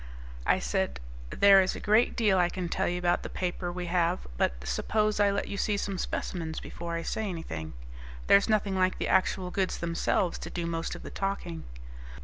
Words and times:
I 0.47 0.57
said, 0.57 0.99
"There 1.29 1.61
is 1.61 1.75
a 1.75 1.79
great 1.79 2.15
deal 2.15 2.39
I 2.39 2.49
can 2.49 2.69
tell 2.69 2.87
you 2.87 2.97
about 2.97 3.21
the 3.21 3.29
paper 3.29 3.71
we 3.71 3.85
have, 3.85 4.25
but 4.35 4.53
suppose 4.67 5.19
I 5.19 5.29
let 5.29 5.47
you 5.47 5.57
see 5.57 5.77
some 5.77 5.99
specimens 5.99 6.59
before 6.59 6.95
I 6.95 7.03
say 7.03 7.29
anything. 7.29 7.73
There's 8.25 8.49
nothing 8.49 8.75
like 8.75 8.97
the 8.97 9.07
actual 9.07 9.51
goods 9.51 9.77
themselves 9.77 10.39
to 10.39 10.49
do 10.49 10.65
most 10.65 10.95
of 10.95 11.03
the 11.03 11.11
talking." 11.11 11.65